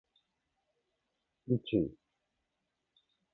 [1.45, 1.95] 宇宙